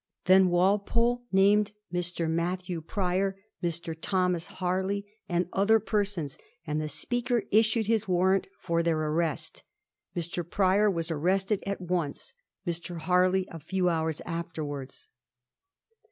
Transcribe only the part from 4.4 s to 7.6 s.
Harley, and other persons, and the Speaker